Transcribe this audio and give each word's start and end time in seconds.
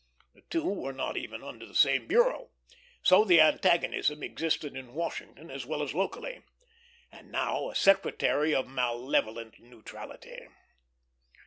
The 0.33 0.41
two 0.49 0.67
were 0.67 0.93
not 0.93 1.15
even 1.15 1.43
under 1.43 1.63
the 1.67 1.75
same 1.75 2.07
bureau, 2.07 2.49
so 3.03 3.23
the 3.23 3.39
antagonism 3.39 4.23
existed 4.23 4.75
in 4.75 4.95
Washington 4.95 5.51
as 5.51 5.67
well 5.67 5.83
as 5.83 5.93
locally; 5.93 6.41
and 7.11 7.31
now 7.31 7.69
a 7.69 7.75
Secretary 7.75 8.51
of 8.51 8.67
malevolent 8.67 9.59
neutrality. 9.59 10.47